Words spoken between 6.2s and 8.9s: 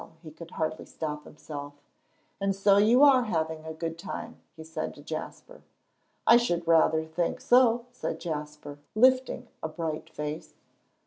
"I should rather think so," said Jasper,